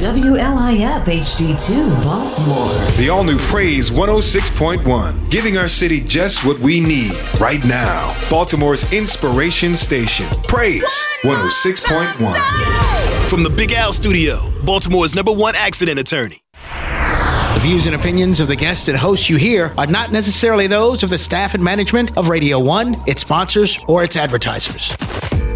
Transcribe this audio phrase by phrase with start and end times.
[0.00, 2.72] WLIF HD2 Baltimore.
[2.96, 8.16] The all new Praise 106.1, giving our city just what we need right now.
[8.30, 10.24] Baltimore's inspiration station.
[10.48, 10.90] Praise
[11.22, 13.28] 106.1.
[13.28, 16.38] From the Big Al Studio, Baltimore's number one accident attorney.
[16.54, 21.02] The views and opinions of the guests and hosts you hear are not necessarily those
[21.02, 24.96] of the staff and management of Radio 1, its sponsors, or its advertisers.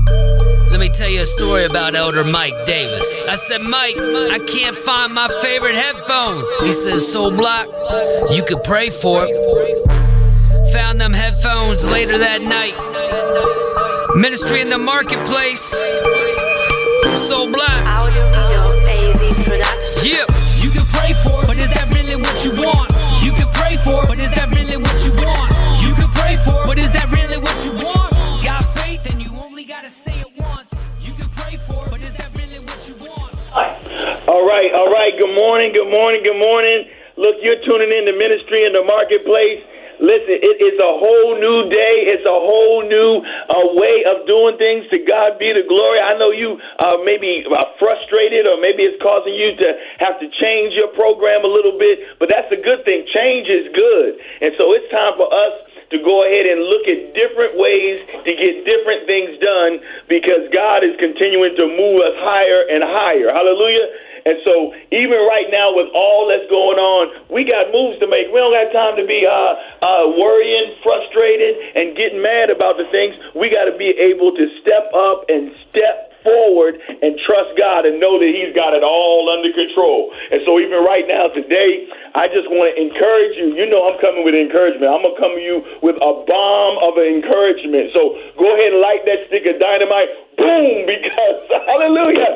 [0.06, 3.24] Let me tell you a story about Elder Mike Davis.
[3.24, 6.54] I said, Mike, I can't find my favorite headphones.
[6.58, 7.66] He says, Soul Block,
[8.30, 10.72] you could pray for it.
[10.72, 12.74] Found them headphones later that night.
[14.16, 15.72] Ministry in the marketplace.
[17.18, 17.86] Soul Block.
[17.86, 20.02] Audio video AV production.
[20.02, 20.26] Yeah.
[20.60, 22.85] You can pray for it, but is that really what you want?
[35.86, 36.90] Good morning, good morning.
[37.14, 39.62] Look, you're tuning in to Ministry in the Marketplace.
[40.02, 42.10] Listen, it is a whole new day.
[42.10, 44.82] It's a whole new uh, way of doing things.
[44.90, 46.02] To God be the glory.
[46.02, 49.68] I know you uh, maybe uh, frustrated, or maybe it's causing you to
[50.02, 53.06] have to change your program a little bit, but that's a good thing.
[53.14, 54.18] Change is good.
[54.42, 58.32] And so it's time for us to go ahead and look at different ways to
[58.34, 59.78] get different things done
[60.10, 63.30] because God is continuing to move us higher and higher.
[63.30, 63.86] Hallelujah.
[64.26, 68.26] And so, even right now, with all that's going on, we got moves to make.
[68.34, 72.90] We don't got time to be uh, uh, worrying, frustrated, and getting mad about the
[72.90, 73.14] things.
[73.38, 78.02] We got to be able to step up and step forward and trust God and
[78.02, 80.10] know that He's got it all under control.
[80.34, 81.86] And so, even right now, today,
[82.18, 83.54] I just want to encourage you.
[83.54, 84.90] You know, I'm coming with encouragement.
[84.90, 87.94] I'm going to come to you with a bomb of encouragement.
[87.94, 90.10] So, go ahead and light that stick of dynamite.
[90.34, 90.84] Boom!
[90.84, 91.38] Because,
[91.70, 92.35] hallelujah,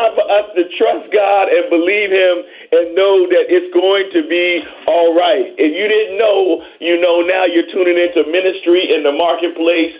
[0.00, 2.36] time for us to trust God and believe Him
[2.72, 5.52] and know that it's going to be all right.
[5.60, 9.92] If you didn't know, you know now you're tuning into ministry in the marketplace.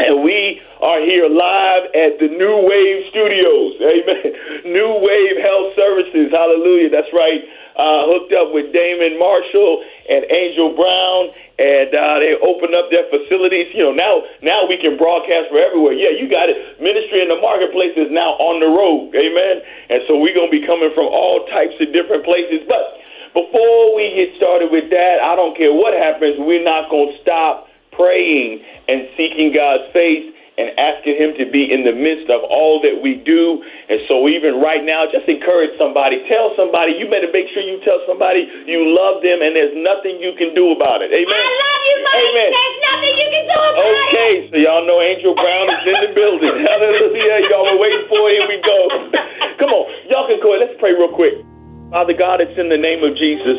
[0.00, 3.76] And we are here live at the New Wave Studios.
[3.84, 4.72] Amen.
[4.72, 6.32] New Wave Health Services.
[6.32, 6.88] Hallelujah.
[6.88, 7.44] That's right.
[7.76, 13.04] Uh, hooked up with Damon Marshall and Angel Brown, and uh, they opened up their
[13.12, 13.68] facilities.
[13.76, 15.92] You know, now now we can broadcast for everywhere.
[15.92, 16.56] Yeah, you got it.
[16.80, 19.12] Ministry in the marketplace is now on the road.
[19.12, 19.60] Amen.
[19.92, 22.64] And so we're gonna be coming from all types of different places.
[22.64, 22.96] But
[23.36, 26.40] before we get started with that, I don't care what happens.
[26.40, 31.84] We're not gonna stop praying and seeking God's face and asking Him to be in
[31.84, 33.60] the midst of all that we do.
[33.90, 36.22] And so, even right now, just encourage somebody.
[36.30, 40.22] Tell somebody, you better make sure you tell somebody you love them and there's nothing
[40.22, 41.10] you can do about it.
[41.10, 41.26] Amen.
[41.26, 42.22] I love you, Mike.
[42.22, 42.50] Amen.
[42.54, 44.06] There's nothing you can do about it.
[44.06, 46.54] Okay, so y'all know Angel Brown is in the building.
[46.70, 47.50] Hallelujah.
[47.50, 48.38] Y'all were waiting for it.
[48.38, 48.78] Here we go.
[49.58, 49.84] Come on.
[50.06, 50.70] Y'all can go ahead.
[50.70, 51.42] Let's pray real quick.
[51.90, 53.58] Father God, it's in the name of Jesus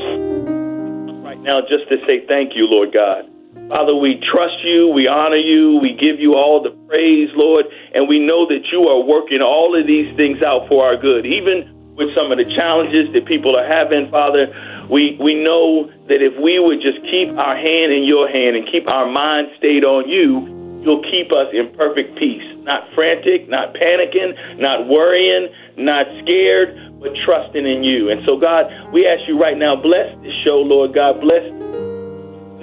[1.28, 3.28] right now just to say thank you, Lord God.
[3.72, 7.64] Father, we trust you, we honor you, we give you all the praise, Lord,
[7.96, 11.24] and we know that you are working all of these things out for our good.
[11.24, 14.52] Even with some of the challenges that people are having, Father,
[14.92, 18.68] we, we know that if we would just keep our hand in your hand and
[18.68, 20.44] keep our mind stayed on you,
[20.84, 22.44] you'll keep us in perfect peace.
[22.68, 25.47] Not frantic, not panicking, not worrying,
[25.79, 28.12] not scared, but trusting in you.
[28.12, 31.23] And so, God, we ask you right now, bless this show, Lord God.
[31.23, 31.47] Bless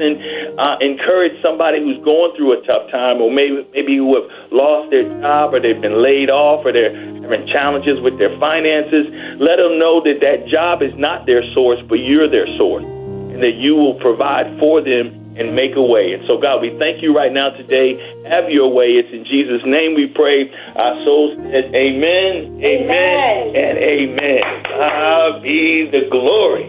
[0.00, 4.28] and uh, encourage somebody who's going through a tough time, or maybe maybe who have
[4.50, 9.06] lost their job, or they've been laid off, or they're having challenges with their finances.
[9.38, 13.42] Let them know that that job is not their source, but you're their source, and
[13.42, 16.12] that you will provide for them and make a way.
[16.12, 17.94] And so, God, we thank you right now today.
[18.26, 18.98] Have your way.
[18.98, 20.50] It's in Jesus' name we pray.
[20.74, 23.54] Our souls says amen, amen, Amen.
[23.54, 24.42] and amen.
[24.66, 26.66] God be the glory.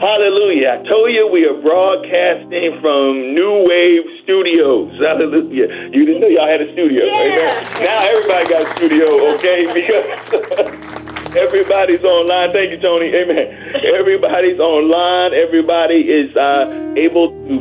[0.00, 0.80] Hallelujah.
[0.80, 4.96] I told you we are broadcasting from New Wave Studios.
[4.96, 5.92] Hallelujah.
[5.92, 7.04] You didn't know y'all had a studio.
[7.04, 7.52] Amen.
[7.84, 9.06] Now everybody got a studio,
[9.36, 9.68] okay?
[9.76, 12.50] Because everybody's online.
[12.50, 13.12] Thank you, Tony.
[13.12, 13.76] Amen.
[13.92, 15.36] Everybody's online.
[15.36, 17.54] Everybody is uh, able to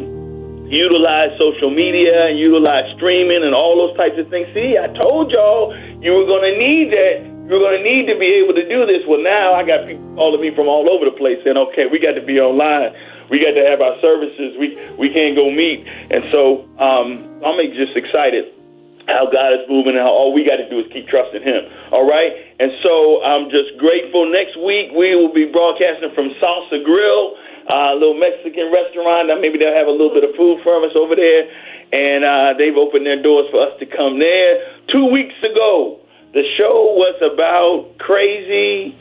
[0.71, 4.47] utilize social media and utilize streaming and all those types of things.
[4.55, 7.28] See, I told y'all you were going to need that.
[7.49, 9.01] You're going to need to be able to do this.
[9.09, 11.97] Well, now I got people calling me from all over the place saying, okay, we
[11.97, 12.93] got to be online.
[13.33, 14.53] We got to have our services.
[14.61, 15.81] We, we can't go meet.
[15.81, 18.53] And so um, I'm just excited
[19.09, 21.65] how God is moving and how all we got to do is keep trusting Him.
[21.89, 22.29] All right?
[22.61, 24.29] And so I'm just grateful.
[24.29, 27.33] Next week, we will be broadcasting from Salsa Grill,
[27.65, 29.33] uh, a little Mexican restaurant.
[29.33, 31.49] Now, maybe they'll have a little bit of food for us over there.
[31.89, 34.77] And uh, they've opened their doors for us to come there.
[34.93, 38.95] Two weeks ago, the show was about crazy,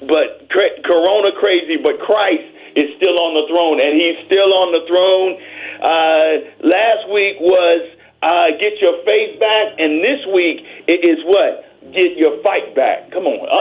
[0.00, 4.72] but cra- Corona crazy, but Christ is still on the throne, and He's still on
[4.72, 5.36] the throne.
[5.80, 6.32] Uh,
[6.64, 7.84] last week was
[8.22, 11.69] uh, get your faith back, and this week it is what?
[11.92, 13.10] Get your fight back.
[13.10, 13.38] Come on.
[13.42, 13.58] Uh,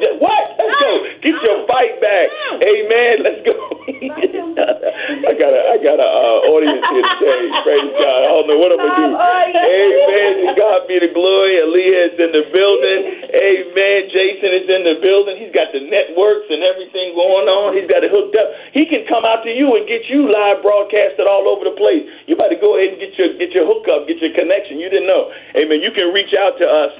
[0.00, 0.44] let's- what?
[0.58, 0.92] Let's go.
[1.22, 2.26] Get your fight back.
[2.62, 3.14] Amen.
[3.26, 3.54] Let's go.
[4.54, 7.42] I got a I got a uh, audience here today.
[7.66, 8.20] Praise God.
[8.24, 9.10] I don't know what I'm gonna do.
[9.18, 10.34] Amen.
[10.56, 11.58] God be the glory.
[11.60, 13.00] Aaliyah is in the building.
[13.34, 13.98] Amen.
[14.14, 15.36] Jason is in the building.
[15.42, 17.74] He's got the networks and everything going on.
[17.76, 18.48] He's got it hooked up.
[18.72, 22.06] He can come out to you and get you live broadcasted all over the place.
[22.30, 24.78] You better go ahead and get your get your hookup, get your connection.
[24.78, 25.28] You didn't know.
[25.58, 25.82] Amen.
[25.82, 26.92] You can reach out to us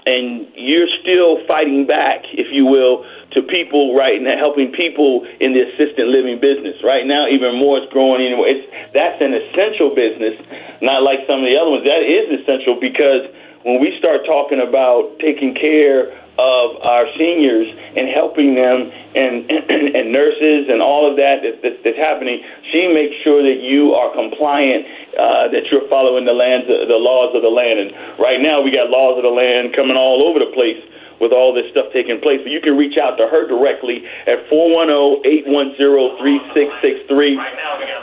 [0.08, 3.04] and you're still fighting back, if you will,
[3.36, 6.80] to people right now, helping people in the assisted living business.
[6.80, 8.24] Right now, even more is growing.
[8.24, 8.66] Anyway, it's
[8.96, 10.40] that's an essential business,
[10.80, 11.84] not like some of the other ones.
[11.84, 13.28] That is essential because
[13.68, 17.68] when we start talking about taking care of our seniors
[17.98, 19.50] and helping them and
[19.98, 22.42] and nurses and all of that, that, that that's happening,
[22.72, 24.86] she makes sure that you are compliant,
[25.18, 27.80] uh, that you're following the lands, the laws of the land.
[27.80, 27.90] And
[28.22, 30.78] right now, we got laws of the land coming all over the place
[31.20, 32.42] with all this stuff taking place.
[32.44, 37.38] But you can reach out to her directly at 410-810-3663.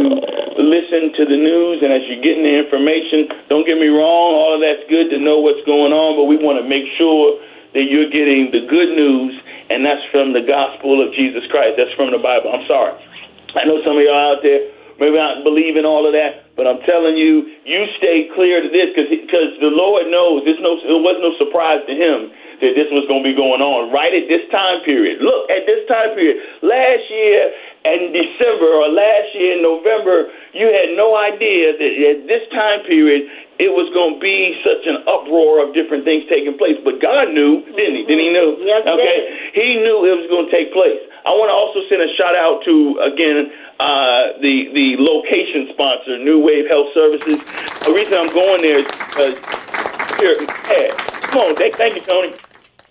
[0.57, 4.57] listen to the news and as you're getting the information, don't get me wrong, all
[4.57, 7.37] of that's good to know what's going on, but we want to make sure
[7.77, 9.31] that you're getting the good news,
[9.71, 11.79] and that's from the gospel of Jesus Christ.
[11.79, 12.51] That's from the Bible.
[12.51, 12.97] I'm sorry.
[13.55, 14.67] I know some of y'all out there
[15.01, 18.69] maybe not believe in all of that, but I'm telling you, you stay clear to
[18.69, 20.45] this because the Lord knows.
[20.45, 22.29] There's no, it was no surprise to Him
[22.61, 25.17] that this was going to be going on right at this time period.
[25.25, 26.37] Look at this time period.
[26.61, 27.49] Last year
[27.89, 32.85] in December or last year in November, you had no idea that at this time
[32.85, 33.25] period
[33.57, 36.77] it was going to be such an uproar of different things taking place.
[36.85, 38.03] But God knew, didn't He?
[38.05, 38.53] Didn't He know?
[38.61, 39.19] Yes, okay.
[39.57, 41.01] He knew it was going to take place.
[41.25, 46.17] I want to also send a shout out to again uh, the the location sponsor,
[46.17, 47.41] New Wave Health Services.
[47.85, 49.37] The reason I'm going there is because
[50.17, 50.37] here,
[50.69, 50.93] yeah,
[51.29, 52.33] come on, thank, you, Tony.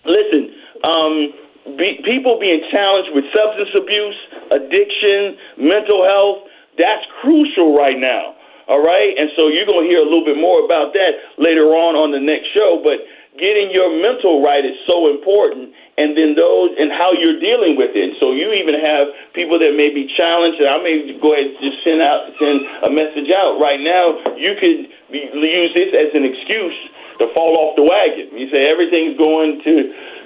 [0.03, 0.51] Listen,
[0.83, 1.31] um,
[1.79, 4.19] be, people being challenged with substance abuse,
[4.51, 8.35] addiction, mental health, that's crucial right now.
[8.67, 11.75] All right, and so you're going to hear a little bit more about that later
[11.75, 12.79] on on the next show.
[12.79, 13.03] But
[13.35, 17.91] getting your mental right is so important, and then those and how you're dealing with
[17.95, 18.15] it.
[18.19, 21.59] So you even have people that may be challenged, and I may go ahead and
[21.59, 22.57] just send out send
[22.87, 24.15] a message out right now.
[24.39, 26.77] You could use this as an excuse
[27.19, 28.31] to fall off the wagon.
[28.33, 29.73] You say everything's going to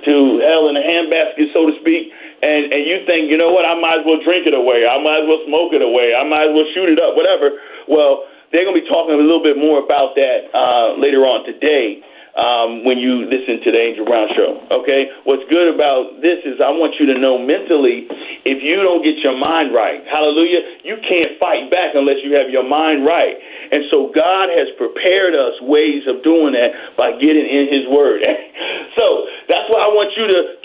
[0.05, 0.13] to
[0.45, 2.13] hell in a handbasket, so to speak,
[2.45, 5.01] and and you think, you know what, I might as well drink it away, I
[5.01, 7.57] might as well smoke it away, I might as well shoot it up, whatever.
[7.89, 11.43] Well, they're going to be talking a little bit more about that uh, later on
[11.43, 12.05] today
[12.35, 14.59] um, when you listen to the Angel Brown Show.
[14.83, 15.07] Okay?
[15.23, 18.07] What's good about this is I want you to know mentally,
[18.43, 22.51] if you don't get your mind right, hallelujah, you can't fight back unless you have
[22.51, 23.39] your mind right.
[23.71, 28.21] And so God has prepared us ways of doing that by getting in His Word.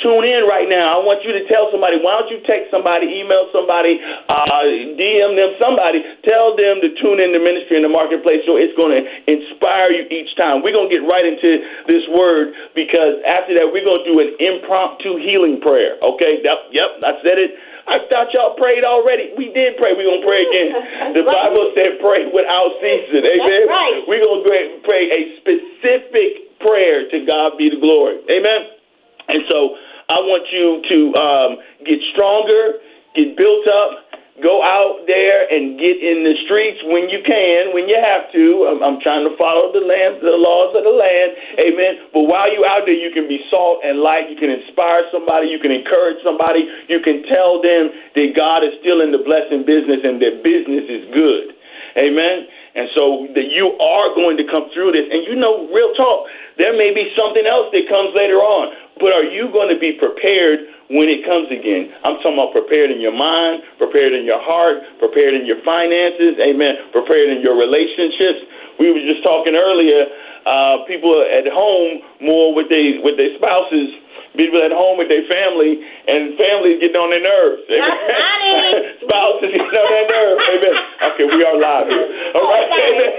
[0.02, 0.96] tune in right now.
[0.96, 4.66] I want you to tell somebody, why don't you text somebody, email somebody, uh,
[4.96, 8.74] DM them, somebody, tell them to tune in the ministry in the marketplace so it's
[8.74, 10.64] going to inspire you each time.
[10.64, 14.16] We're going to get right into this word because after that, we're going to do
[14.20, 16.00] an impromptu healing prayer.
[16.02, 16.40] Okay?
[16.42, 17.54] Yep, yep, I said it.
[17.90, 19.34] I thought y'all prayed already.
[19.34, 19.96] We did pray.
[19.98, 20.70] We're going to pray again.
[21.20, 23.24] The Bible said pray without ceasing.
[23.26, 23.66] Amen.
[23.66, 24.06] right.
[24.06, 28.22] We're going to pray a specific prayer to God be the glory.
[28.30, 28.78] Amen.
[29.26, 29.74] And so
[30.10, 31.50] I want you to um,
[31.86, 32.82] get stronger,
[33.14, 34.10] get built up,
[34.42, 38.44] go out there and get in the streets when you can, when you have to.
[38.66, 41.30] I'm, I'm trying to follow the land, the laws of the land.
[41.60, 42.10] Amen.
[42.10, 44.32] But while you're out there, you can be salt and light.
[44.32, 45.46] You can inspire somebody.
[45.46, 46.66] You can encourage somebody.
[46.88, 50.88] You can tell them that God is still in the blessing business and that business
[50.88, 51.54] is good.
[51.98, 52.50] Amen.
[52.70, 55.06] And so that you are going to come through this.
[55.10, 58.70] And you know, real talk, there may be something else that comes later on.
[59.00, 61.88] But are you going to be prepared when it comes again?
[62.04, 66.36] I'm talking about prepared in your mind, prepared in your heart, prepared in your finances,
[66.36, 68.44] amen, prepared in your relationships.
[68.76, 70.04] We were just talking earlier,
[70.44, 73.88] uh, people at home more with their with their spouses,
[74.36, 77.62] people at home with their family, and families getting on their nerves.
[79.04, 80.40] Spouses getting on their nerves.
[80.50, 80.74] Amen.
[81.14, 82.08] Okay, we are live here.
[82.38, 82.68] All right.
[82.70, 83.10] Amen.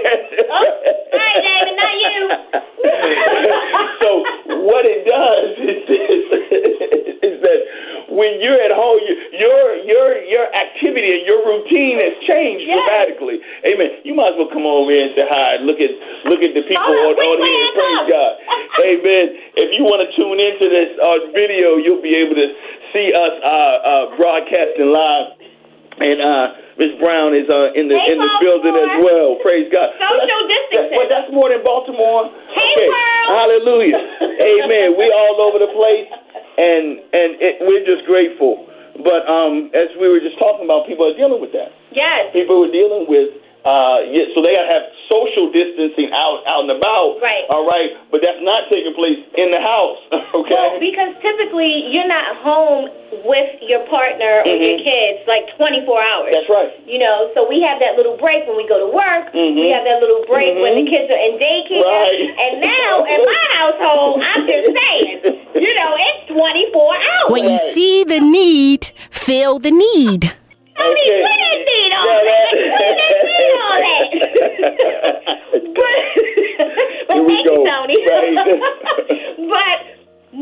[0.50, 0.66] All
[1.12, 2.20] right, David, not you.
[4.02, 4.08] so
[4.66, 6.24] what it does is this,
[7.30, 7.60] is that
[8.10, 12.78] when you're at home, you, your your your activity and your routine has changed Yes.
[12.82, 13.38] dramatically.
[13.64, 14.02] Amen.
[14.04, 15.62] You might as well come over here and say hi.
[15.62, 15.92] Look at
[16.28, 17.72] look at the people on, on, quick, here.
[17.72, 18.06] Praise.
[18.10, 18.32] God.
[18.82, 19.26] Amen.
[19.82, 22.46] You want to tune into this uh, video, you'll be able to
[22.94, 25.34] see us uh, uh, broadcasting live.
[25.98, 29.42] And uh, Miss Brown is uh, in the Hey, in the building as well.
[29.42, 29.90] Praise God.
[29.98, 30.98] Social But that's- distancing.
[31.02, 32.30] But that's more than Baltimore.
[32.54, 32.86] Hey, okay.
[32.86, 33.26] world.
[33.34, 33.98] Hallelujah.
[34.38, 34.94] Amen.
[34.94, 36.06] We all over the place,
[36.62, 38.70] and and it, we're just grateful.
[39.02, 41.74] But um, as we were just talking about, people are dealing with that.
[41.90, 42.30] Yes.
[42.30, 43.42] People are dealing with.
[43.62, 47.22] Uh, yeah, so they gotta have social distancing out out and about.
[47.22, 47.46] Right.
[47.46, 50.02] All right, but that's not taking place in the house.
[50.34, 50.50] Okay.
[50.50, 52.88] Well, because typically you're not home
[53.22, 54.82] with your partner or your Mhm.
[54.82, 56.32] kids like 24 hours.
[56.34, 56.72] that's right.
[56.88, 59.28] You know, so we have that little break when we go to work.
[59.30, 59.54] Mhm.
[59.60, 60.90] We have that little break when the Mhm.
[60.90, 61.84] kids are in daycare.
[61.86, 62.18] Right.
[62.34, 65.20] And now in my household, I'm just saying,
[65.54, 67.30] you know, it's 24 hours.
[67.30, 67.70] When you Right.
[67.76, 68.88] see the need,
[69.24, 70.22] feel the need.
[70.22, 71.22] Tony, Okay.
[71.22, 72.50] put that seed on Yeah, that.
[72.52, 74.06] that- Put that seed on that.
[75.76, 75.98] but
[77.08, 77.52] but thank go.
[77.54, 77.98] you, Tony.
[78.06, 78.36] Right.
[79.52, 79.78] but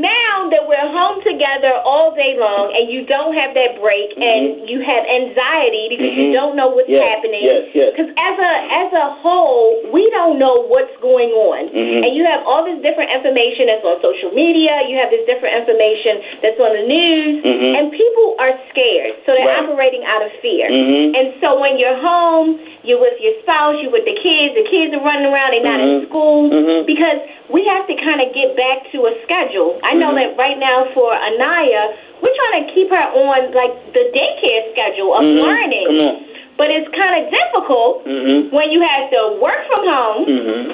[0.00, 4.64] now that we're home together all day long and you don't have that break and
[4.68, 6.38] you have anxiety because you Mhm.
[6.40, 7.44] don't know what's Yes, happening.
[7.44, 7.92] yes, yes.
[7.92, 12.04] Because as a as a whole, we don't know what's going on, Mhm.
[12.04, 14.82] and you have all this different information that's on social media.
[14.88, 17.76] You have this different information that's on the news, Mhm.
[17.78, 19.58] and people are scared, so they're Right.
[19.68, 20.68] operating out of fear.
[20.68, 21.14] Mhm.
[21.16, 24.54] And so when you're home, you're with your spouse, you're with the kids.
[24.54, 26.06] The kids are running around; they're not in Mhm.
[26.08, 26.48] school
[26.86, 27.18] because
[27.50, 29.78] we have to kind of get back to a schedule.
[29.82, 30.20] I know Mhm.
[30.20, 35.14] that right now for Anaya, we're trying to keep her on like the daycare schedule
[35.14, 35.40] of Mhm.
[35.42, 35.86] learning.
[35.86, 36.24] Come on.
[36.56, 38.50] But it's kind of difficult Mhm.
[38.52, 40.72] when you have to work from home, Mm-hmm.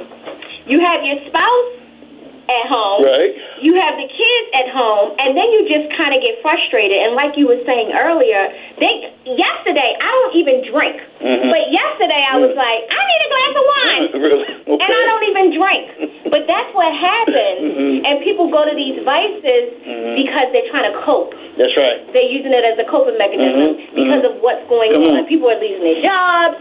[0.67, 1.71] you have your spouse
[2.49, 3.35] at home, Right.
[3.61, 6.97] you have the kids at home, and then you just kind of get frustrated.
[7.03, 11.51] And like you were saying earlier, they yesterday I don't even drink, mm-hmm.
[11.51, 12.57] but yesterday I was Mhm.
[12.57, 14.09] like, I need a glass of wine.
[14.23, 14.47] really?
[14.69, 14.85] Okay.
[14.85, 15.87] And I don't even drink.
[16.31, 17.63] But that's what happens.
[17.63, 18.07] Mhm.
[18.07, 20.17] And people go to these vices Mhm.
[20.17, 21.35] because they're trying to cope.
[21.57, 22.01] That's right.
[22.13, 23.95] They're using it as a coping mechanism Mhm.
[23.95, 24.31] because Mhm.
[24.35, 25.25] of what's going on.
[25.27, 26.57] People are losing their jobs,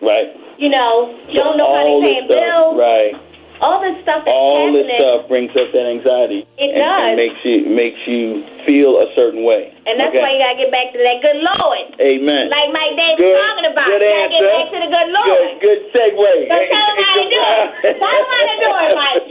[0.00, 0.28] Right.
[0.58, 2.76] you know, don't know how they're paying bills.
[2.76, 3.14] Right.
[3.62, 4.86] All this stuff that's All happening.
[4.86, 6.42] this stuff brings up that anxiety.
[6.58, 7.02] It and, does.
[7.06, 9.70] And makes you makes you feel a certain way.
[9.86, 10.20] And that's okay?
[10.24, 11.86] why you gotta get back to that good Lord.
[12.00, 12.48] Amen.
[12.50, 13.86] Like Mike Davis Good- talking about.
[13.88, 14.40] good you gotta answer.
[14.40, 15.28] get back to the good Lord.
[15.28, 16.32] Good, good segue.
[16.50, 17.68] So tell 'em how to do it.
[18.00, 19.26] Tell 'em how to do it, Mike.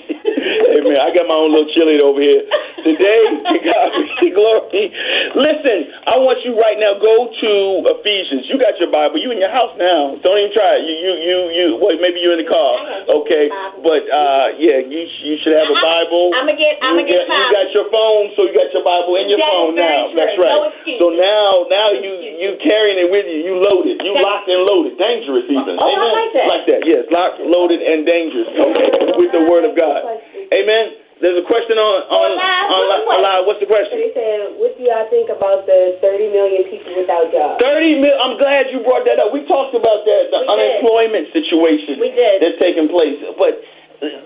[0.87, 2.43] Man, I got my own little cheerleader over here.
[2.83, 3.23] today.
[3.47, 4.91] To God be the glory.
[5.39, 6.93] Listen, I want you right now.
[7.01, 7.51] Go to
[7.97, 8.45] Ephesians.
[8.45, 9.17] You got your Bible.
[9.17, 10.13] You in your house now.
[10.21, 10.85] Don't even try it.
[10.85, 11.67] You you you you.
[11.81, 12.77] Wait, maybe you're in the car.
[13.09, 13.49] Okay,
[13.81, 16.29] but uh, yeah, you you should have a Bible.
[16.37, 16.77] I'm gonna get.
[16.85, 17.25] I'm gonna get.
[17.25, 20.13] you got your phone, so you got your Bible in your That phone now.
[20.13, 20.21] true.
[20.21, 20.69] That's No right.
[20.77, 20.99] excuse.
[21.01, 23.39] so now now you you carrying it with you.
[23.49, 23.97] You loaded.
[24.05, 24.93] You locked and loaded.
[25.01, 25.75] Dangerous even.
[25.81, 26.45] Oh, I like that.
[26.45, 26.81] Like that.
[26.85, 28.45] Yes, locked, loaded, and dangerous.
[28.53, 30.05] Okay, with the Word of God.
[30.53, 31.01] Amen.
[31.23, 33.43] There's a question on on Alive, on, what's the on live.
[33.47, 33.95] What's the question?
[33.95, 37.63] They said, what do y'all think about the 30 million people without jobs?
[37.63, 38.11] 30 mil.
[38.19, 39.31] I'm glad you brought that up.
[39.31, 40.51] We talked about that, the We did.
[40.51, 42.43] unemployment situation We did.
[42.43, 43.15] that's taking place.
[43.39, 43.55] But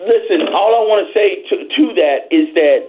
[0.10, 2.80] listen, all I want to say to, to that is that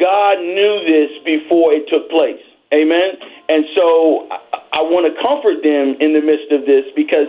[0.00, 2.40] God knew this before it took place.
[2.72, 3.20] Amen.
[3.52, 7.28] And so I, I want to comfort them in the midst of this because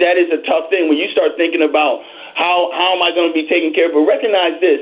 [0.00, 2.02] that is a tough thing when you start thinking about
[2.36, 3.96] how how am I going to be taken care of.
[3.96, 4.80] But recognize this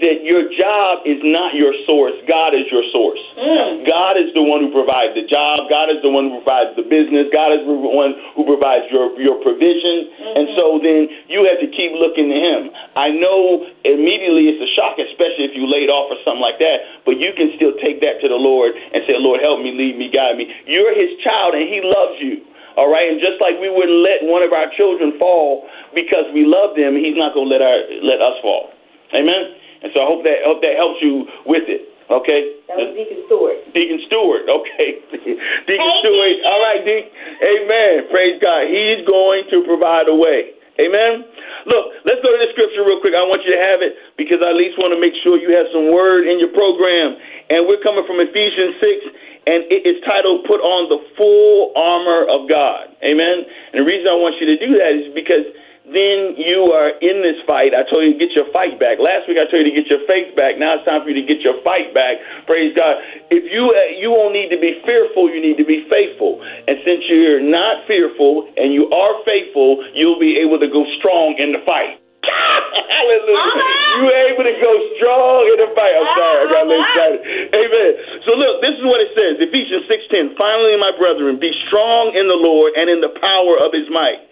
[0.00, 2.14] that your job is not your source.
[2.26, 3.20] God is your source.
[3.34, 3.86] Mm.
[3.86, 5.66] God is the one who provides the job.
[5.66, 7.26] God is the one who provides the business.
[7.34, 10.10] God is the one who provides your, your provision.
[10.10, 10.38] Mm-hmm.
[10.38, 12.60] And so then you have to keep looking to Him.
[12.94, 17.02] I know immediately it's a shock, especially if you laid off or something like that,
[17.02, 19.98] but you can still take that to the Lord and say, Lord, help me, lead
[19.98, 20.46] me, guide me.
[20.66, 22.46] You're His child and He loves you.
[22.78, 25.66] All right, and just like we wouldn't let one of our children fall
[25.98, 28.70] because we love them, He's not going to let our let us fall.
[29.18, 29.58] Amen.
[29.82, 31.90] And so I hope that hope that helps you with it.
[32.08, 32.56] Okay.
[32.70, 33.58] That was Deacon Stewart.
[33.76, 34.44] Deacon Stewart.
[34.48, 34.88] Okay.
[35.68, 36.32] Deacon Hey, Stewart.
[36.38, 36.48] Deacon.
[36.48, 37.10] All right, Deacon.
[37.42, 37.94] Amen.
[38.08, 38.64] Praise God.
[38.70, 40.56] He's going to provide a way.
[40.78, 41.26] Amen.
[41.66, 43.10] Look, let's go to the scripture real quick.
[43.12, 45.50] I want you to have it because I at least want to make sure you
[45.52, 47.18] have some word in your program.
[47.48, 52.28] And we're coming from Ephesians 6, and it is titled Put on the Full Armor
[52.28, 52.92] of God.
[53.00, 53.48] Amen.
[53.72, 55.48] And the reason I want you to do that is because
[55.88, 57.72] then you are in this fight.
[57.72, 59.00] I told you to get your fight back.
[59.00, 60.60] Last week I told you to get your faith back.
[60.60, 62.20] Now it's time for you to get your fight back.
[62.44, 63.00] Praise God.
[63.32, 66.44] If you uh, you won't need to be fearful, you need to be faithful.
[66.44, 71.40] And since you're not fearful and you are faithful, you'll be able to go strong
[71.40, 71.96] in the fight.
[72.28, 73.40] Hallelujah.
[73.40, 73.96] Uh-huh.
[73.98, 75.94] You able to go strong in the fight.
[75.96, 76.92] I'm sorry, I got a little uh-huh.
[76.92, 77.20] excited.
[77.56, 77.90] Amen.
[78.26, 79.40] So look, this is what it says.
[79.42, 80.36] Ephesians 6:10.
[80.38, 84.22] Finally, my brethren, be strong in the Lord and in the power of his might.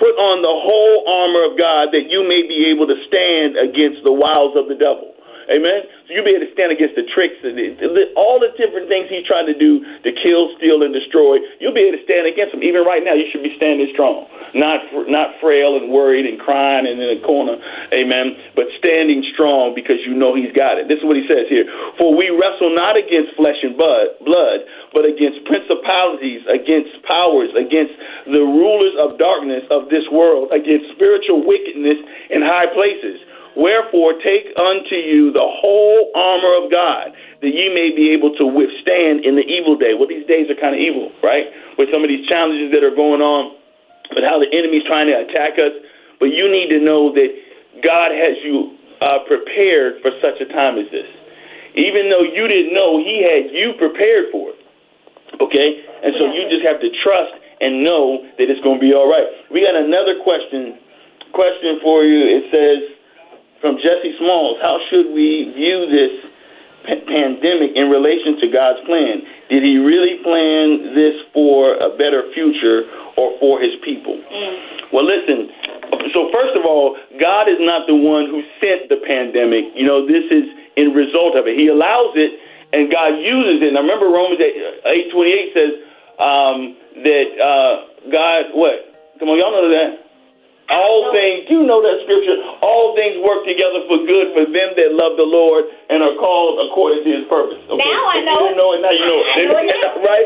[0.00, 4.00] Put on the whole armor of God that you may be able to stand against
[4.00, 5.12] the wiles of the devil.
[5.50, 5.82] Amen.
[6.06, 7.58] So you'll be able to stand against the tricks and
[8.14, 11.42] all the different things he's trying to do to kill, steal, and destroy.
[11.58, 12.62] You'll be able to stand against him.
[12.62, 14.78] Even right now, you should be standing strong, not
[15.10, 17.58] not frail and worried and crying and in a corner.
[17.90, 18.38] Amen.
[18.54, 20.86] But standing strong because you know he's got it.
[20.86, 21.66] This is what he says here:
[21.98, 24.62] For we wrestle not against flesh and blood,
[24.94, 27.98] but against principalities, against powers, against
[28.30, 31.98] the rulers of darkness of this world, against spiritual wickedness
[32.30, 33.18] in high places.
[33.58, 37.10] Wherefore, take unto you the whole armor of God,
[37.42, 39.94] that ye may be able to withstand in the evil day.
[39.98, 41.50] Well, these days are kind of evil, right?
[41.74, 43.58] With some of these challenges that are going on,
[44.14, 45.74] with how the enemy's trying to attack us.
[46.22, 47.30] But you need to know that
[47.82, 51.08] God has you uh, prepared for such a time as this.
[51.74, 54.60] Even though you didn't know, He had you prepared for it.
[55.42, 55.68] Okay?
[56.06, 59.10] And so you just have to trust and know that it's going to be all
[59.10, 59.26] right.
[59.50, 60.78] We got another question
[61.30, 62.26] question for you.
[62.26, 62.99] It says
[63.60, 66.14] from Jesse Smalls, how should we view this
[66.84, 69.22] pa- pandemic in relation to God's plan?
[69.52, 72.88] Did he really plan this for a better future
[73.20, 74.16] or for his people?
[74.92, 75.52] Well, listen.
[76.16, 79.76] So first of all, God is not the one who sent the pandemic.
[79.76, 80.48] You know, this is
[80.80, 81.54] in result of it.
[81.58, 82.32] He allows it,
[82.72, 83.68] and God uses it.
[83.74, 85.72] And I remember Romans eight twenty eight says
[86.16, 86.58] um,
[87.04, 87.72] that uh,
[88.08, 88.88] God what?
[89.20, 89.99] Come on, y'all know that.
[90.70, 92.38] All things, you know that scripture.
[92.62, 96.62] All things work together for good for them that love the Lord and are called
[96.70, 97.58] according to His purpose.
[97.66, 97.82] Okay?
[97.82, 98.80] Now I know You know it.
[98.80, 99.50] Now you know it.
[99.50, 100.22] Know it right?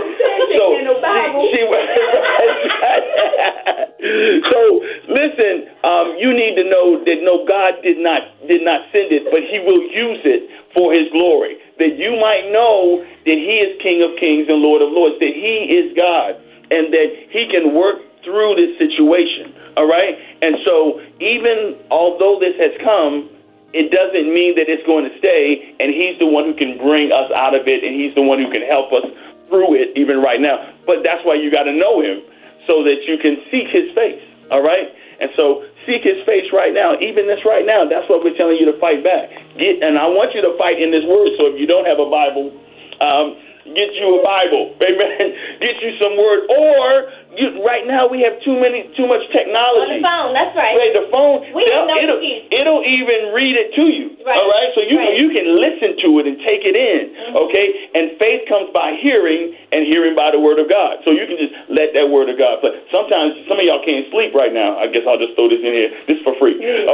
[0.53, 1.49] So no Bible.
[1.49, 1.65] she, she
[4.53, 4.61] so
[5.09, 5.65] listen.
[5.81, 9.41] Um, you need to know that no, God did not did not send it, but
[9.49, 10.45] He will use it
[10.77, 11.57] for His glory.
[11.81, 15.17] That you might know that He is King of Kings and Lord of Lords.
[15.25, 16.37] That He is God,
[16.69, 19.53] and that He can work through this situation.
[19.77, 23.31] All right, and so even although this has come,
[23.75, 27.11] it doesn't mean that it's going to stay, and He's the one who can bring
[27.11, 29.03] us out of it, and He's the one who can help us
[29.51, 30.63] through it, even right now.
[30.87, 32.23] But that's why you got to know Him
[32.71, 34.23] so that you can seek His face.
[34.55, 34.87] All right,
[35.19, 37.83] and so seek His face right now, even this right now.
[37.83, 39.27] That's what we're telling you to fight back.
[39.59, 41.35] Get, and I want you to fight in this Word.
[41.35, 42.55] So if you don't have a Bible,
[43.03, 43.35] um,
[43.65, 45.27] get you a Bible, amen.
[45.61, 49.99] Get you some Word, or you, right now we have too many, too much technology.
[49.99, 50.31] On the phone.
[50.37, 50.75] That's right.
[50.79, 51.43] Right, the phone.
[51.51, 52.21] We no it'll,
[52.53, 54.15] it'll even read it to you.
[54.23, 54.39] Right.
[54.39, 55.19] All right, so you Right.
[55.19, 57.03] you can listen to it and take it in.
[57.11, 57.43] Mm-hmm.
[57.49, 57.67] Okay,
[57.99, 61.03] and faith comes by hearing, and hearing by the word of God.
[61.03, 62.63] So you can just let that word of God.
[62.63, 64.79] But sometimes some of y'all can't sleep right now.
[64.79, 65.91] I guess I'll just throw this in here.
[66.07, 66.55] This for free.
[66.55, 66.87] Okay, right?
[66.87, 66.94] Some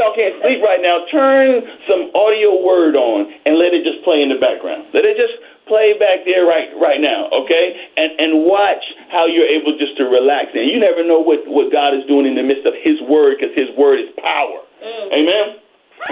[0.00, 1.04] y'all can't sleep right now.
[1.12, 4.88] Turn some audio word on and let it just play in the background.
[4.96, 5.36] Let it just
[5.68, 7.76] play back there right right now, okay?
[8.00, 8.82] And and watch
[9.12, 10.56] how you're able just to relax.
[10.56, 13.36] And you never know what what God is doing in the midst of His word,
[13.36, 14.64] because His word is power.
[15.12, 15.60] Amen.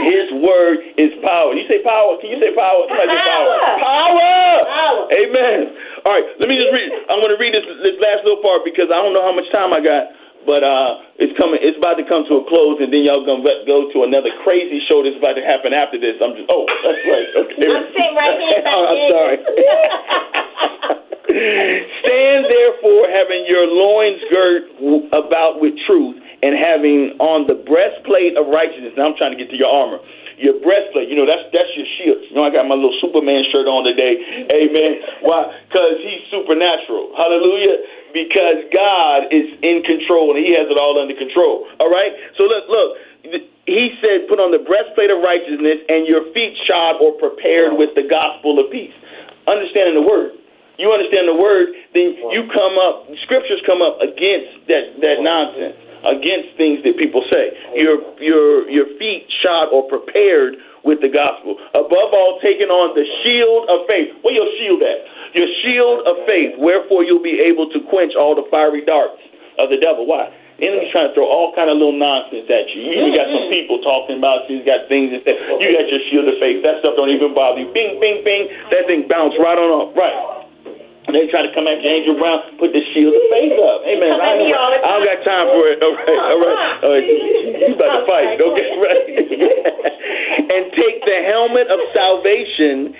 [0.05, 1.57] His word is power.
[1.57, 2.21] You say power?
[2.21, 2.85] Can you say power?
[2.93, 3.57] Somebody say power.
[3.81, 4.57] Power.
[4.69, 5.03] Power.
[5.09, 5.59] Amen.
[6.05, 6.93] All right, let me just read.
[7.09, 9.49] I'm going to read this this last little part because I don't know how much
[9.49, 10.13] time I got,
[10.45, 11.59] but uh, it's coming.
[11.59, 14.31] It's about to come to a close, and then y'all gonna let- go to another
[14.47, 16.15] crazy show that's about to happen after this.
[16.23, 16.47] I'm just.
[16.49, 17.29] Oh, that's right.
[17.43, 17.67] Okay.
[17.67, 18.63] I'm sitting right here.
[18.71, 19.37] oh, I'm sorry.
[21.29, 24.63] Stand therefore, having your loins girt
[25.13, 28.95] about with truth, and having on the breastplate of righteousness.
[28.97, 29.99] Now I'm trying to get to your armor.
[30.39, 32.23] Your breastplate, you know, that's that's your shield.
[32.31, 34.23] You know, I got my little Superman shirt on today.
[34.55, 35.27] Amen.
[35.27, 35.51] Why?
[35.67, 37.11] Because he's supernatural.
[37.19, 37.98] Hallelujah.
[38.19, 41.71] Because God is in control and He has it all under control.
[41.79, 42.11] All right.
[42.35, 42.99] So look, look.
[43.69, 47.95] He said, "Put on the breastplate of righteousness, and your feet shod or prepared with
[47.95, 48.95] the gospel of peace."
[49.47, 50.39] Understanding the word
[50.79, 55.75] you understand the word, then you come up, scriptures come up against that, that nonsense,
[56.09, 57.53] against things that people say.
[57.77, 61.61] Your, your, your feet shod or prepared with the gospel.
[61.77, 64.17] Above all, taking on the shield of faith.
[64.25, 65.05] Where your shield at?
[65.37, 69.21] Your shield of faith, wherefore you'll be able to quench all the fiery darts
[69.61, 70.09] of the devil.
[70.09, 70.33] Why?
[70.59, 72.83] The enemy's trying to throw all kind of little nonsense at you.
[72.83, 73.55] You got some mm-hmm.
[73.55, 76.67] people talking about you You got things that say, you got your shield of faith.
[76.67, 77.71] That stuff don't even bother you.
[77.71, 78.51] Bing, bing, bing.
[78.75, 79.95] That thing bounce right on up.
[79.95, 80.19] Right.
[81.07, 83.81] And they try to come after Angel Brown, put the shield of faith up.
[83.87, 84.13] Amen.
[84.19, 84.98] I, at me all the I
[85.77, 86.25] don't got time for it.
[86.25, 86.83] All right, all right.
[86.85, 87.05] All right.
[87.05, 88.41] You about to fight.
[88.41, 89.05] Okay, right.
[90.57, 92.97] and take the helmet of salvation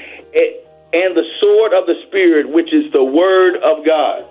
[0.93, 4.25] and the sword of the Spirit, which is the word of God.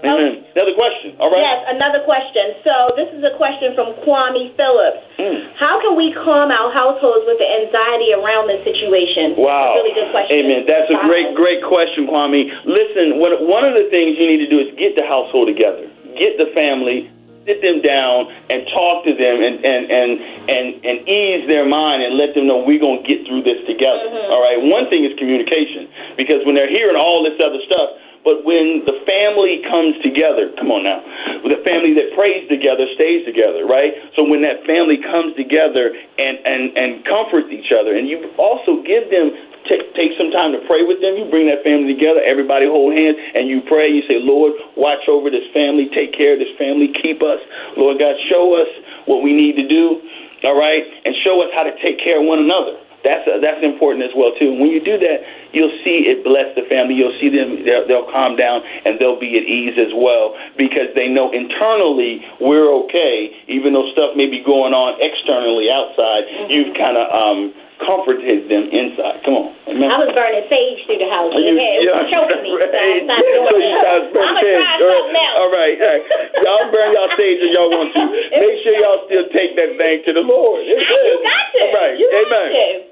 [0.00, 0.48] Amen.
[0.56, 1.12] Another question.
[1.20, 1.44] All right.
[1.44, 2.56] Yes, another question.
[2.64, 5.04] So this is a question from Kwame Phillips.
[5.20, 5.52] Hmm.
[5.60, 9.36] How can we calm our households with the anxiety around this situation?
[9.36, 9.76] Wow.
[9.76, 10.32] That's a Really good question.
[10.40, 10.60] Amen.
[10.64, 12.48] That's a great, great question, Kwame.
[12.64, 15.84] Listen, one, one of the things you need to do is get the household together,
[16.16, 17.09] get the family,
[17.46, 20.10] sit them down and talk to them and and and
[20.48, 24.08] and, and ease their mind and let them know we're gonna get through this together.
[24.08, 24.32] Mm-hmm.
[24.32, 24.58] All right.
[24.60, 27.96] One thing is communication because when they're hearing all this other stuff.
[28.20, 31.00] But when the family comes together, come on now,
[31.40, 33.96] the family that prays together stays together, right?
[34.12, 38.84] So when that family comes together and and and comforts each other, and you also
[38.84, 39.32] give them
[39.70, 41.14] take take some time to pray with them.
[41.14, 42.18] You bring that family together.
[42.26, 43.86] Everybody hold hands and you pray.
[43.86, 45.86] You say, Lord, watch over this family.
[45.94, 46.90] Take care of this family.
[46.98, 47.38] Keep us,
[47.78, 48.18] Lord God.
[48.26, 48.68] Show us
[49.06, 50.02] what we need to do.
[50.42, 52.80] All right, and show us how to take care of one another.
[53.04, 54.52] That's uh, that's important as well too.
[54.52, 55.18] When you do that,
[55.56, 56.96] you'll see it bless the family.
[57.00, 60.92] You'll see them; they'll, they'll calm down and they'll be at ease as well because
[60.92, 66.28] they know internally we're okay, even though stuff may be going on externally outside.
[66.52, 67.38] You've kind of um,
[67.84, 69.24] comforted them inside.
[69.24, 69.88] Come on, amen.
[69.88, 71.32] I was burning sage through the house.
[71.34, 72.50] You- Okay, it was yeah, choking me.
[72.54, 72.68] So.
[72.70, 73.84] I'm not doing So that.
[73.90, 74.80] I'm gonna try All right.
[74.80, 75.36] something else.
[75.40, 76.04] All right, all right.
[76.44, 78.02] Y'all burn y'all sage if y'all want to.
[78.40, 80.62] Make sure y'all still take that thing to the Lord.
[80.64, 81.60] It's You got to.
[81.64, 81.94] All right.
[81.98, 82.48] You got Amen.
[82.52, 82.90] to.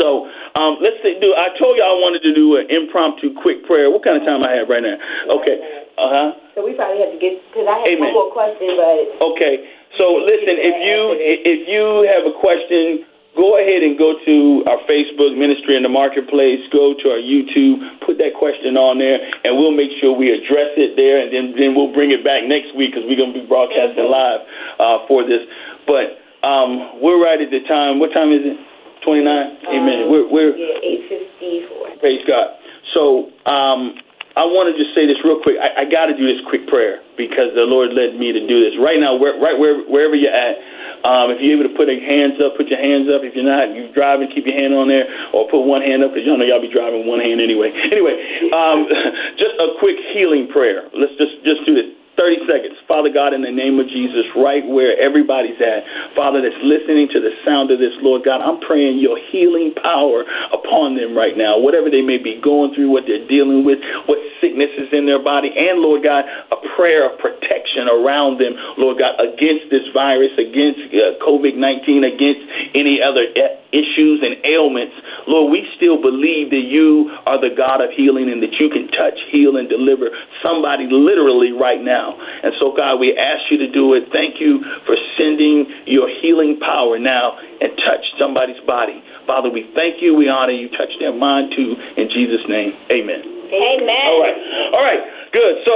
[0.00, 0.24] So
[0.56, 1.36] um, let's see, do.
[1.36, 3.92] I told y'all I wanted to do an impromptu quick prayer.
[3.92, 4.96] What kind of time I have right now?
[5.38, 5.60] Okay.
[6.00, 6.28] Uh huh.
[6.56, 8.10] So we probably have to get because I have Amen.
[8.10, 9.68] one more question, but Okay.
[10.00, 13.04] So listen, if you if you have a question,
[13.38, 16.58] go ahead and go to our Facebook Ministry in the Marketplace.
[16.74, 20.74] Go to our YouTube, put that question on there, and we'll make sure we address
[20.74, 23.46] it there, and then then we'll bring it back next week because we're gonna be
[23.46, 24.42] broadcasting live
[24.82, 25.46] uh, for this.
[25.86, 28.02] But um, we're right at the time.
[28.02, 28.58] What time is it?
[29.06, 29.62] Twenty nine.
[29.70, 30.10] Amen.
[30.10, 31.94] We're we're yeah, eight fifty four.
[32.02, 32.58] Praise God.
[32.90, 33.94] So um,
[34.38, 35.58] I want to just say this real quick.
[35.58, 38.62] I, I got to do this quick prayer because the Lord led me to do
[38.62, 38.78] this.
[38.78, 40.54] Right now, where, right where, wherever you're at,
[41.02, 43.26] um, if you're able to put your hands up, put your hands up.
[43.26, 46.14] If you're not, you're driving, keep your hand on there, or put one hand up
[46.14, 47.74] because y'all know y'all be driving one hand anyway.
[47.88, 48.14] Anyway,
[48.52, 48.86] um,
[49.42, 50.86] just a quick healing prayer.
[50.94, 51.88] Let's just just do this.
[52.18, 52.76] 30 seconds.
[52.90, 55.86] Father God, in the name of Jesus, right where everybody's at,
[56.18, 60.26] Father, that's listening to the sound of this, Lord God, I'm praying your healing power
[60.50, 61.56] upon them right now.
[61.62, 63.78] Whatever they may be going through, what they're dealing with,
[64.10, 67.37] what sickness is in their body, and Lord God, a prayer of protection
[67.86, 72.42] around them, Lord God, against this virus, against uh, COVID 19, against
[72.74, 74.96] any other uh, issues and ailments,
[75.28, 78.88] Lord, we still believe that you are the God of healing and that you can
[78.96, 80.08] touch, heal, and deliver
[80.40, 82.16] somebody literally right now.
[82.16, 84.08] And so, God, we ask you to do it.
[84.08, 89.04] Thank you for sending your healing power now and touch somebody's body.
[89.28, 90.16] Father, we thank you.
[90.16, 90.72] We honor you.
[90.72, 91.76] Touch their mind too.
[92.00, 93.20] In Jesus' name, amen.
[93.52, 94.04] Amen.
[94.08, 94.38] All right.
[94.72, 95.02] All right.
[95.32, 95.54] Good.
[95.68, 95.74] So,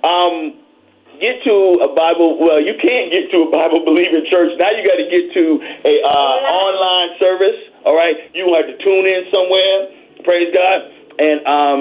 [0.00, 0.56] um,
[1.20, 2.38] get to a Bible.
[2.38, 4.54] Well, you can't get to a Bible believing church.
[4.58, 5.44] Now you got to get to
[5.84, 7.58] a uh, online service.
[7.84, 8.16] All right.
[8.34, 9.76] You have to tune in somewhere.
[10.24, 10.78] Praise God.
[11.18, 11.80] And um,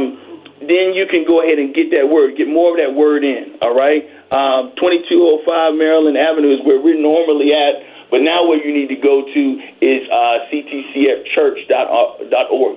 [0.65, 2.37] then you can go ahead and get that word.
[2.37, 3.57] Get more of that word in.
[3.61, 4.01] All right.
[4.33, 7.81] Um, 2205 Maryland Avenue is where we're normally at.
[8.09, 9.43] But now where you need to go to
[9.83, 11.69] is uh, ctcfchurch.org.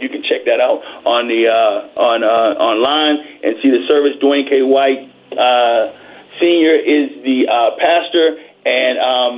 [0.03, 4.19] You can check that out on the uh, on uh, online and see the service.
[4.19, 4.67] Dwayne K.
[4.67, 5.07] White
[5.39, 5.95] uh,
[6.41, 9.35] Senior is the uh, pastor, and um,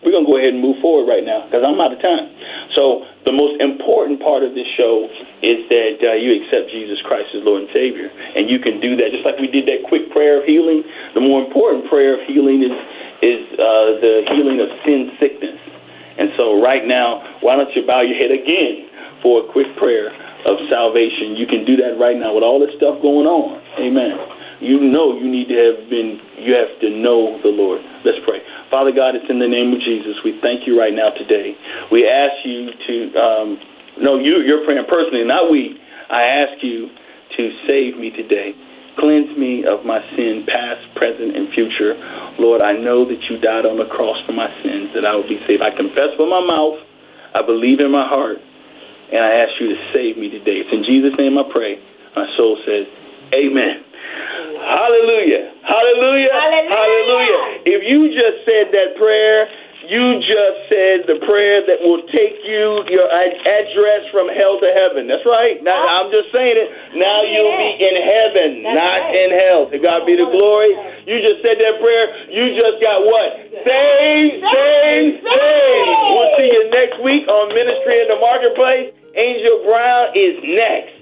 [0.00, 2.32] we're gonna go ahead and move forward right now because I'm out of time.
[2.72, 5.06] So the most important part of this show
[5.44, 8.96] is that uh, you accept Jesus Christ as Lord and Savior, and you can do
[8.96, 10.82] that just like we did that quick prayer of healing.
[11.12, 12.74] The more important prayer of healing is
[13.20, 15.58] is uh, the healing of sin sickness.
[16.18, 18.90] And so, right now, why don't you bow your head again
[19.22, 20.10] for a quick prayer
[20.46, 21.38] of salvation?
[21.38, 23.62] You can do that right now with all this stuff going on.
[23.78, 24.37] Amen.
[24.60, 27.78] You know you need to have been, you have to know the Lord.
[28.02, 28.42] Let's pray.
[28.70, 30.18] Father God, it's in the name of Jesus.
[30.26, 31.54] We thank you right now today.
[31.94, 33.48] We ask you to, um,
[34.02, 35.78] no, you, you're praying personally, not we.
[36.10, 36.90] I ask you
[37.38, 38.50] to save me today.
[38.98, 41.94] Cleanse me of my sin, past, present, and future.
[42.42, 45.28] Lord, I know that you died on the cross for my sins, that I will
[45.28, 45.62] be saved.
[45.62, 46.82] I confess with my mouth,
[47.30, 50.66] I believe in my heart, and I ask you to save me today.
[50.66, 51.78] It's in Jesus' name I pray.
[52.18, 52.90] My soul says,
[53.30, 53.86] Amen.
[54.68, 55.64] Hallelujah.
[55.64, 56.28] Hallelujah.
[56.28, 56.76] Hallelujah.
[56.76, 57.40] Hallelujah.
[57.64, 59.48] If you just said that prayer,
[59.88, 65.08] you just said the prayer that will take you your address from hell to heaven.
[65.08, 65.56] That's right.
[65.64, 65.94] Now oh.
[66.04, 66.68] I'm just saying it.
[67.00, 69.64] Now you'll be in heaven, not in hell.
[69.72, 70.76] To God be the glory.
[71.08, 72.06] You just said that prayer.
[72.28, 73.28] You just got what?
[73.64, 75.88] Saved, saved, saved.
[76.12, 78.92] We'll see you next week on Ministry in the Marketplace.
[79.16, 80.97] Angel Brown is next.